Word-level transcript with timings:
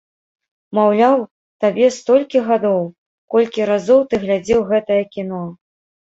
Маўляў, 0.75 1.17
табе 1.65 1.89
столькі 1.97 2.39
гадоў, 2.47 2.79
колькі 3.33 3.67
разоў 3.71 3.99
ты 4.13 4.21
глядзеў 4.23 4.59
гэтае 4.71 4.99
кіно. 5.13 5.43